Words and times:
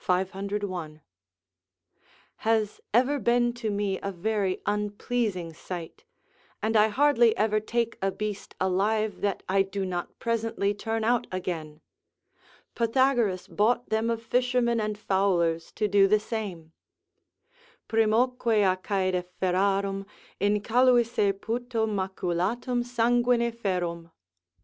501.] 0.03 0.99
has 2.37 2.81
ever 2.91 3.19
been 3.19 3.53
to 3.53 3.69
me 3.69 3.99
a 4.01 4.11
very 4.11 4.59
unpleasing 4.65 5.53
sight; 5.53 6.05
and 6.59 6.75
I 6.75 6.87
hardly 6.87 7.37
ever 7.37 7.59
take 7.59 7.99
a 8.01 8.09
beast 8.09 8.55
alive 8.59 9.21
that 9.21 9.43
I 9.47 9.61
do 9.61 9.85
not 9.85 10.17
presently 10.17 10.73
turn 10.73 11.03
out 11.03 11.27
again. 11.31 11.81
Pythagoras 12.73 13.47
bought 13.47 13.89
them 13.89 14.09
of 14.09 14.23
fishermen 14.23 14.79
and 14.81 14.97
fowlers 14.97 15.71
to 15.73 15.87
do 15.87 16.07
the 16.07 16.19
same: 16.19 16.71
"Primoque 17.87 18.47
a 18.73 18.77
caede 18.77 19.23
ferarum, 19.39 20.07
Incaluisse 20.39 21.39
puto 21.39 21.85
maculatum 21.85 22.83
sanguine 22.83 23.51
ferrum." 23.51 24.09